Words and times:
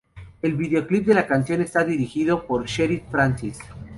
El 0.41 0.55
videoclip 0.55 1.05
de 1.05 1.13
la 1.13 1.27
canción 1.27 1.61
está 1.61 1.83
dirigido 1.85 2.47
por 2.47 2.65
Sherif 2.65 3.03
Francis. 3.11 3.59